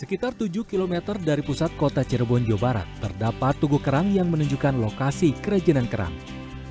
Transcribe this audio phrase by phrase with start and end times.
[0.00, 5.36] Sekitar 7 km dari pusat kota Cirebon, Jawa Barat, terdapat Tugu Kerang yang menunjukkan lokasi
[5.44, 6.16] kerajinan kerang.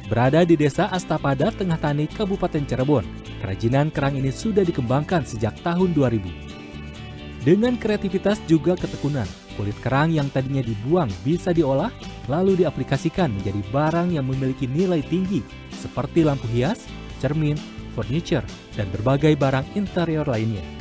[0.10, 3.06] Berada di desa Astapada, Tengah Tani, Kabupaten Cirebon,
[3.38, 7.46] kerajinan kerang ini sudah dikembangkan sejak tahun 2000.
[7.46, 11.94] Dengan kreativitas juga ketekunan, kulit kerang yang tadinya dibuang bisa diolah,
[12.26, 15.46] lalu diaplikasikan menjadi barang yang memiliki nilai tinggi
[15.78, 16.90] seperti lampu hias,
[17.22, 17.62] cermin,
[17.94, 18.42] furniture,
[18.74, 20.79] dan berbagai barang interior lainnya.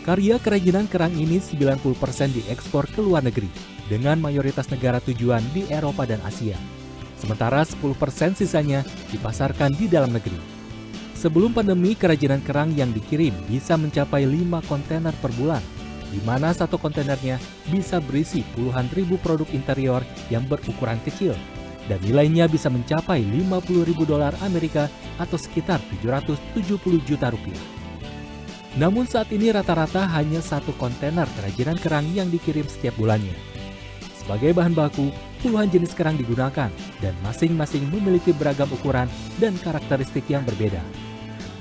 [0.00, 1.84] Karya kerajinan kerang ini 90%
[2.32, 3.52] diekspor ke luar negeri,
[3.84, 6.56] dengan mayoritas negara tujuan di Eropa dan Asia.
[7.20, 8.80] Sementara 10% sisanya
[9.12, 10.40] dipasarkan di dalam negeri.
[11.12, 15.60] Sebelum pandemi, kerajinan kerang yang dikirim bisa mencapai 5 kontainer per bulan,
[16.08, 17.36] di mana satu kontainernya
[17.68, 20.00] bisa berisi puluhan ribu produk interior
[20.32, 21.36] yang berukuran kecil,
[21.92, 24.88] dan nilainya bisa mencapai 50 ribu dolar Amerika
[25.20, 27.79] atau sekitar 770 juta rupiah.
[28.78, 33.34] Namun saat ini rata-rata hanya satu kontainer kerajinan kerang yang dikirim setiap bulannya.
[34.14, 35.10] Sebagai bahan baku,
[35.42, 36.70] puluhan jenis kerang digunakan
[37.02, 39.10] dan masing-masing memiliki beragam ukuran
[39.42, 40.78] dan karakteristik yang berbeda.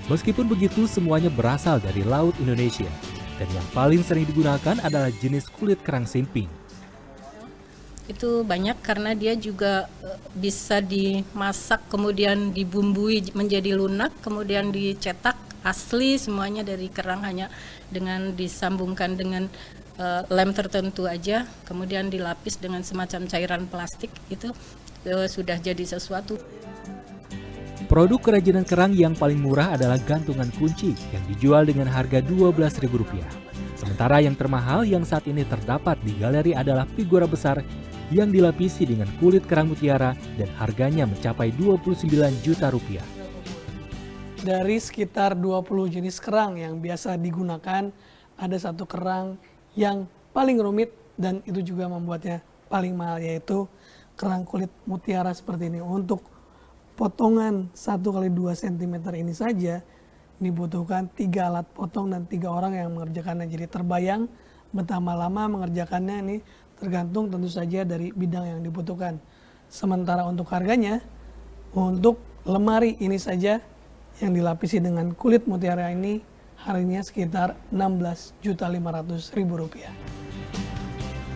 [0.06, 2.86] Meskipun begitu, semuanya berasal dari Laut Indonesia
[3.42, 6.46] dan yang paling sering digunakan adalah jenis kulit kerang simping.
[8.06, 16.16] Itu banyak karena dia juga eh, bisa dimasak kemudian dibumbui menjadi lunak, kemudian dicetak asli
[16.16, 17.52] semuanya dari kerang hanya
[17.92, 19.52] dengan disambungkan dengan
[20.00, 21.46] uh, lem tertentu aja.
[21.68, 24.52] Kemudian dilapis dengan semacam cairan plastik itu
[25.10, 26.40] uh, sudah jadi sesuatu.
[27.90, 32.86] Produk kerajinan kerang yang paling murah adalah gantungan kunci yang dijual dengan harga Rp12.000.
[33.74, 37.64] Sementara yang termahal yang saat ini terdapat di galeri adalah figura besar
[38.14, 42.06] yang dilapisi dengan kulit kerang mutiara dan harganya mencapai 29
[42.46, 43.19] juta rupiah
[44.40, 47.92] dari sekitar 20 jenis kerang yang biasa digunakan,
[48.40, 49.36] ada satu kerang
[49.76, 52.40] yang paling rumit dan itu juga membuatnya
[52.72, 53.68] paling mahal yaitu
[54.16, 55.84] kerang kulit mutiara seperti ini.
[55.84, 56.24] Untuk
[56.96, 59.84] potongan 1 kali 2 cm ini saja
[60.40, 63.48] dibutuhkan tiga alat potong dan tiga orang yang mengerjakannya.
[63.52, 64.32] Jadi terbayang
[64.72, 66.38] betapa lama mengerjakannya ini
[66.80, 69.20] tergantung tentu saja dari bidang yang dibutuhkan.
[69.68, 71.04] Sementara untuk harganya,
[71.76, 73.60] untuk lemari ini saja
[74.20, 76.20] yang dilapisi dengan kulit mutiara ini
[76.60, 78.52] harganya sekitar 16.500.000
[79.48, 79.96] rupiah.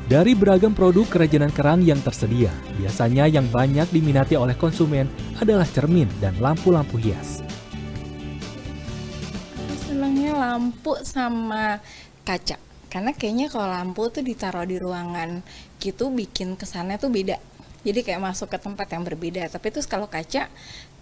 [0.03, 5.07] Dari beragam produk kerajinan kerang yang tersedia, biasanya yang banyak diminati oleh konsumen
[5.39, 7.39] adalah cermin dan lampu-lampu hias.
[9.87, 11.79] Senangnya lampu sama
[12.27, 12.59] kaca.
[12.91, 15.41] Karena kayaknya kalau lampu tuh ditaruh di ruangan
[15.81, 17.35] gitu bikin kesannya tuh beda
[17.83, 20.47] jadi kayak masuk ke tempat yang berbeda tapi terus kalau kaca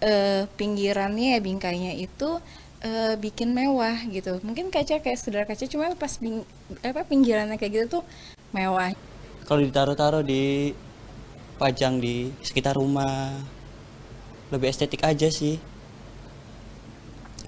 [0.02, 2.42] eh, pinggirannya ya bingkainya itu
[2.82, 4.42] eh, bikin mewah gitu.
[4.42, 6.42] Mungkin kaca kayak sederhana kaca cuma pas bing,
[6.82, 8.04] apa pinggirannya kayak gitu tuh
[8.50, 8.92] mewah.
[9.46, 10.74] Kalau ditaruh-taruh di
[11.56, 13.30] pajang di sekitar rumah
[14.50, 15.56] lebih estetik aja sih.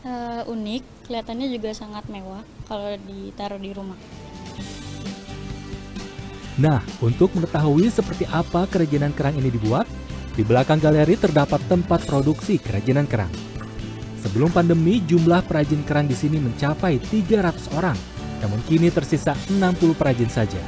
[0.04, 3.96] Uh, unik kelihatannya juga sangat mewah kalau ditaruh di rumah.
[6.54, 9.90] Nah, untuk mengetahui seperti apa kerajinan kerang ini dibuat,
[10.34, 13.30] di belakang galeri terdapat tempat produksi kerajinan kerang.
[14.22, 17.96] Sebelum pandemi, jumlah perajin kerang di sini mencapai 300 orang,
[18.42, 20.62] namun kini tersisa 60 perajin saja.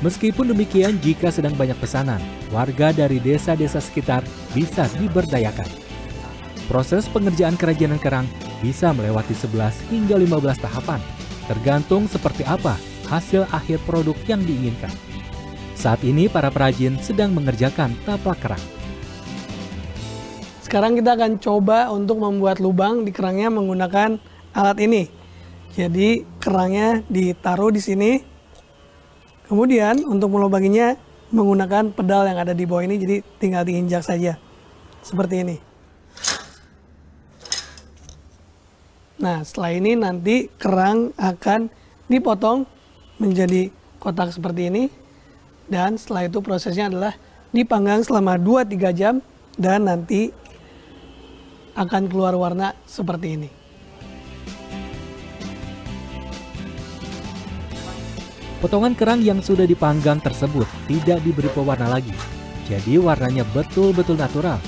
[0.00, 4.24] Meskipun demikian, jika sedang banyak pesanan, warga dari desa-desa sekitar
[4.56, 5.68] bisa diberdayakan.
[6.72, 8.24] Proses pengerjaan kerajinan kerang
[8.64, 11.02] bisa melewati 11 hingga 15 tahapan,
[11.50, 12.78] tergantung seperti apa
[13.10, 15.09] hasil akhir produk yang diinginkan.
[15.80, 18.60] Saat ini para perajin sedang mengerjakan taplak kerang.
[20.60, 24.20] Sekarang kita akan coba untuk membuat lubang di kerangnya menggunakan
[24.52, 25.08] alat ini.
[25.72, 28.20] Jadi kerangnya ditaruh di sini.
[29.48, 31.00] Kemudian untuk melubanginya
[31.32, 34.36] menggunakan pedal yang ada di bawah ini jadi tinggal diinjak saja.
[35.00, 35.56] Seperti ini.
[39.16, 41.72] Nah, setelah ini nanti kerang akan
[42.04, 42.68] dipotong
[43.16, 44.99] menjadi kotak seperti ini
[45.70, 47.14] dan setelah itu prosesnya adalah
[47.54, 49.22] dipanggang selama 2-3 jam
[49.54, 50.34] dan nanti
[51.78, 53.50] akan keluar warna seperti ini.
[58.60, 62.12] Potongan kerang yang sudah dipanggang tersebut tidak diberi pewarna lagi,
[62.68, 64.60] jadi warnanya betul-betul natural.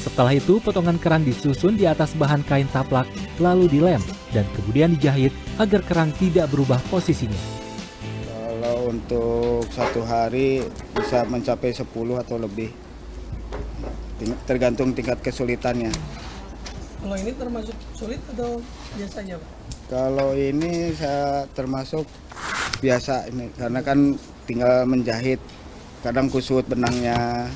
[0.00, 3.04] Setelah itu, potongan kerang disusun di atas bahan kain taplak,
[3.36, 4.00] lalu dilem,
[4.32, 7.63] dan kemudian dijahit agar kerang tidak berubah posisinya
[8.84, 11.88] untuk satu hari bisa mencapai 10
[12.20, 12.70] atau lebih.
[14.44, 15.92] Tergantung tingkat kesulitannya.
[17.00, 18.60] Kalau ini termasuk sulit atau
[18.96, 19.64] biasa aja Pak?
[19.84, 22.08] kalau ini saya termasuk
[22.80, 24.16] biasa ini karena kan
[24.48, 25.40] tinggal menjahit
[26.00, 27.48] kadang kusut benangnya.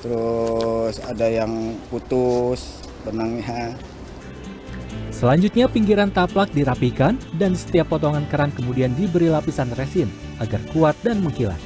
[0.00, 3.76] Terus ada yang putus benangnya
[5.20, 10.08] Selanjutnya pinggiran taplak dirapikan dan setiap potongan kerang kemudian diberi lapisan resin
[10.40, 11.60] agar kuat dan mengkilat.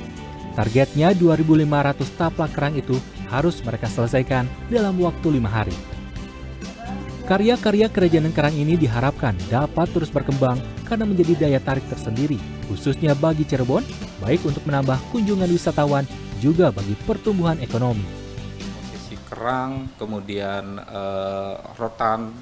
[0.59, 2.99] Targetnya 2.500 taplak kerang itu
[3.31, 5.71] harus mereka selesaikan dalam waktu lima hari.
[7.31, 10.59] Karya-karya kerajinan kerang ini diharapkan dapat terus berkembang
[10.91, 13.87] karena menjadi daya tarik tersendiri, khususnya bagi Cirebon,
[14.19, 16.11] baik untuk menambah kunjungan wisatawan
[16.43, 18.03] juga bagi pertumbuhan ekonomi.
[18.91, 22.35] Posisi kerang, kemudian eh, rotan,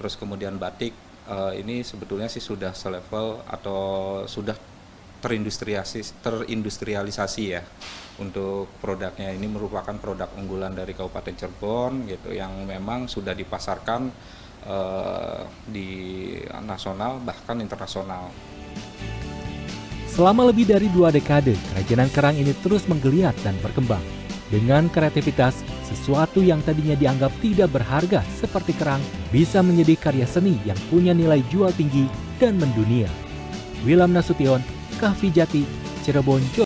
[0.00, 0.96] terus kemudian batik
[1.28, 3.80] eh, ini sebetulnya sih sudah selevel atau
[4.24, 4.56] sudah
[5.20, 7.60] terindustrialisasi terindustrialisasi ya
[8.16, 14.08] untuk produknya ini merupakan produk unggulan dari Kabupaten Cirebon gitu yang memang sudah dipasarkan
[14.64, 15.90] eh, di
[16.64, 18.32] nasional bahkan internasional.
[20.10, 24.02] Selama lebih dari dua dekade, kerajinan kerang ini terus menggeliat dan berkembang.
[24.50, 29.02] Dengan kreativitas, sesuatu yang tadinya dianggap tidak berharga seperti kerang
[29.34, 32.06] bisa menjadi karya seni yang punya nilai jual tinggi
[32.38, 33.10] dan mendunia.
[33.82, 34.62] Wilam Nasution,
[35.02, 35.62] Kahvi Jati,
[36.06, 36.58] Cirebon, Jawa